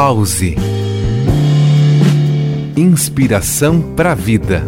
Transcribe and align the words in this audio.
Pause. 0.00 0.54
Inspiração 2.76 3.82
para 3.96 4.12
a 4.12 4.14
vida. 4.14 4.62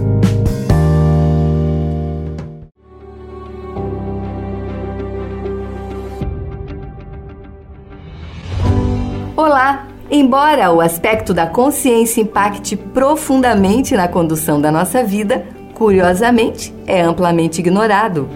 Olá! 9.36 9.86
Embora 10.10 10.72
o 10.72 10.80
aspecto 10.80 11.32
da 11.32 11.46
consciência 11.46 12.20
impacte 12.20 12.74
profundamente 12.74 13.94
na 13.94 14.08
condução 14.08 14.60
da 14.60 14.72
nossa 14.72 15.04
vida, 15.04 15.46
curiosamente 15.74 16.74
é 16.88 17.02
amplamente 17.02 17.60
ignorado. 17.60 18.28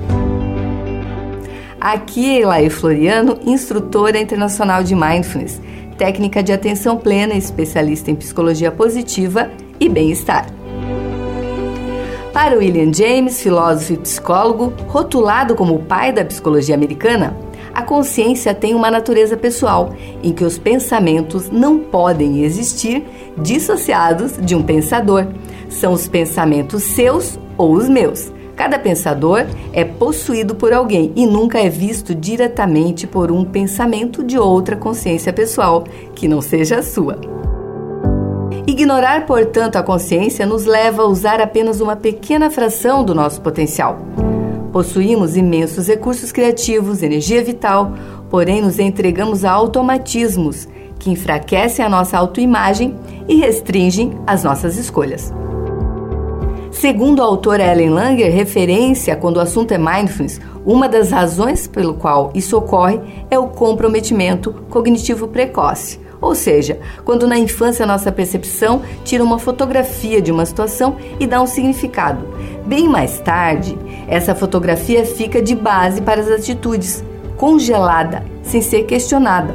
Aqui 1.80 2.38
Elaine 2.38 2.70
Floriano, 2.70 3.40
instrutora 3.44 4.18
internacional 4.20 4.84
de 4.84 4.94
Mindfulness, 4.94 5.60
técnica 5.96 6.42
de 6.42 6.52
atenção 6.52 6.96
plena, 6.96 7.34
especialista 7.34 8.10
em 8.10 8.14
psicologia 8.14 8.70
positiva 8.70 9.50
e 9.78 9.88
bem-estar. 9.88 10.46
Para 12.32 12.56
William 12.56 12.92
James, 12.92 13.40
filósofo 13.40 13.92
e 13.92 13.96
psicólogo, 13.98 14.72
rotulado 14.88 15.54
como 15.54 15.76
o 15.76 15.82
pai 15.82 16.12
da 16.12 16.24
psicologia 16.24 16.74
americana, 16.74 17.36
a 17.72 17.82
consciência 17.82 18.54
tem 18.54 18.74
uma 18.74 18.90
natureza 18.90 19.36
pessoal, 19.36 19.94
em 20.22 20.32
que 20.32 20.44
os 20.44 20.58
pensamentos 20.58 21.50
não 21.50 21.78
podem 21.78 22.44
existir 22.44 23.04
dissociados 23.36 24.36
de 24.40 24.54
um 24.54 24.62
pensador. 24.62 25.26
São 25.68 25.92
os 25.92 26.06
pensamentos 26.06 26.82
seus 26.84 27.38
ou 27.56 27.72
os 27.72 27.88
meus. 27.88 28.32
Cada 28.56 28.78
pensador 28.78 29.46
é 29.72 29.84
possuído 29.84 30.54
por 30.54 30.72
alguém 30.72 31.12
e 31.16 31.26
nunca 31.26 31.58
é 31.58 31.68
visto 31.68 32.14
diretamente 32.14 33.06
por 33.06 33.32
um 33.32 33.44
pensamento 33.44 34.22
de 34.22 34.38
outra 34.38 34.76
consciência 34.76 35.32
pessoal 35.32 35.84
que 36.14 36.28
não 36.28 36.40
seja 36.40 36.78
a 36.78 36.82
sua. 36.82 37.18
Ignorar, 38.66 39.26
portanto, 39.26 39.76
a 39.76 39.82
consciência 39.82 40.46
nos 40.46 40.64
leva 40.64 41.02
a 41.02 41.06
usar 41.06 41.40
apenas 41.40 41.80
uma 41.80 41.96
pequena 41.96 42.50
fração 42.50 43.04
do 43.04 43.14
nosso 43.14 43.40
potencial. 43.40 43.98
Possuímos 44.72 45.36
imensos 45.36 45.86
recursos 45.86 46.32
criativos, 46.32 47.02
energia 47.02 47.44
vital, 47.44 47.92
porém 48.30 48.62
nos 48.62 48.78
entregamos 48.78 49.44
a 49.44 49.52
automatismos 49.52 50.66
que 50.98 51.10
enfraquecem 51.10 51.84
a 51.84 51.88
nossa 51.88 52.16
autoimagem 52.16 52.96
e 53.28 53.36
restringem 53.36 54.18
as 54.26 54.42
nossas 54.42 54.76
escolhas. 54.76 55.32
Segundo 56.84 57.22
a 57.22 57.24
autora 57.24 57.64
Ellen 57.72 57.88
Langer, 57.88 58.30
referência 58.30 59.16
quando 59.16 59.38
o 59.38 59.40
assunto 59.40 59.72
é 59.72 59.78
mindfulness, 59.78 60.38
uma 60.66 60.86
das 60.86 61.10
razões 61.10 61.66
pelo 61.66 61.94
qual 61.94 62.30
isso 62.34 62.58
ocorre 62.58 63.00
é 63.30 63.38
o 63.38 63.48
comprometimento 63.48 64.52
cognitivo 64.68 65.26
precoce. 65.26 65.98
Ou 66.20 66.34
seja, 66.34 66.78
quando 67.02 67.26
na 67.26 67.38
infância 67.38 67.86
nossa 67.86 68.12
percepção 68.12 68.82
tira 69.02 69.24
uma 69.24 69.38
fotografia 69.38 70.20
de 70.20 70.30
uma 70.30 70.44
situação 70.44 70.96
e 71.18 71.26
dá 71.26 71.40
um 71.40 71.46
significado. 71.46 72.28
Bem 72.66 72.86
mais 72.86 73.18
tarde, 73.18 73.78
essa 74.06 74.34
fotografia 74.34 75.06
fica 75.06 75.40
de 75.40 75.54
base 75.54 76.02
para 76.02 76.20
as 76.20 76.30
atitudes, 76.30 77.02
congelada, 77.38 78.22
sem 78.42 78.60
ser 78.60 78.82
questionada. 78.82 79.54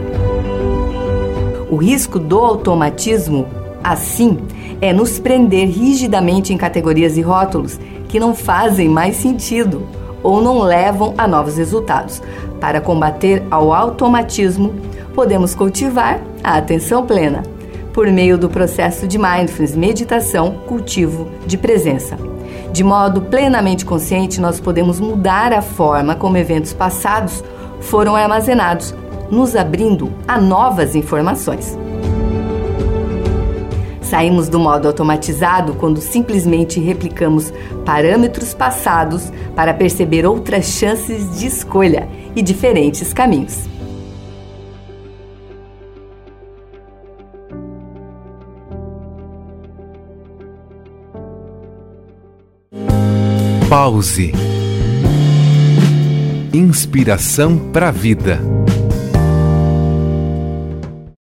O 1.70 1.76
risco 1.76 2.18
do 2.18 2.40
automatismo, 2.40 3.46
assim, 3.84 4.36
é 4.82 4.94
nos 4.94 5.20
prender 5.20 5.68
rigidamente 5.68 6.54
em 6.54 6.58
categorias 6.58 7.18
e 7.18 7.22
rótulos 7.22 7.80
que 8.08 8.20
não 8.20 8.34
fazem 8.34 8.88
mais 8.88 9.16
sentido 9.18 9.86
ou 10.24 10.42
não 10.42 10.60
levam 10.60 11.14
a 11.18 11.28
novos 11.28 11.58
resultados. 11.58 12.22
Para 12.60 12.82
combater 12.82 13.44
ao 13.50 13.74
automatismo, 13.74 14.74
podemos 15.14 15.56
cultivar 15.56 16.20
a 16.44 16.58
atenção 16.58 17.06
plena 17.06 17.44
por 17.94 18.08
meio 18.08 18.38
do 18.38 18.50
processo 18.50 19.08
de 19.08 19.18
mindfulness, 19.18 19.76
meditação, 19.76 20.52
cultivo 20.68 21.30
de 21.46 21.58
presença. 21.58 22.18
De 22.72 22.84
modo 22.84 23.22
plenamente 23.22 23.84
consciente, 23.84 24.40
nós 24.40 24.60
podemos 24.60 25.00
mudar 25.00 25.52
a 25.52 25.62
forma 25.62 26.16
como 26.16 26.38
eventos 26.38 26.72
passados 26.72 27.44
foram 27.82 28.16
armazenados, 28.16 28.94
nos 29.32 29.56
abrindo 29.56 30.12
a 30.28 30.40
novas 30.40 30.96
informações. 30.96 31.78
Saímos 34.10 34.50
do 34.50 34.60
modo 34.60 34.88
automatizado 34.88 35.76
quando 35.76 36.02
simplesmente 36.02 36.80
replicamos 36.80 37.54
parâmetros 37.86 38.56
passados 38.56 39.32
para 39.56 39.72
perceber 39.72 40.26
outras 40.26 40.66
chances 40.66 41.38
de 41.38 41.46
escolha 41.46 42.10
e 42.36 42.42
diferentes 42.42 43.14
caminhos. 43.14 43.70
Pause. 53.70 54.34
Inspiração 56.52 57.60
para 57.72 57.90
a 57.90 57.92
vida. 57.92 58.40